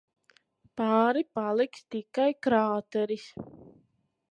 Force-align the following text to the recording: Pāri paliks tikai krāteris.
Pāri 0.79 1.23
paliks 1.39 1.85
tikai 1.95 2.27
krāteris. 2.47 3.29